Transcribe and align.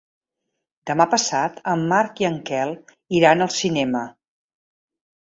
Demà 0.91 1.07
passat 1.11 1.61
en 1.75 1.85
Marc 1.93 2.19
i 2.25 2.29
en 2.33 2.41
Quel 2.51 2.75
iran 3.21 3.49
al 3.49 3.55
cinema. 3.63 4.07